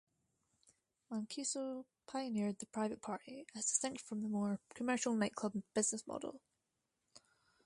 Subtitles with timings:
[1.11, 6.41] Mancuso pioneered the private party, as distinct from the more commercial nightclub business model.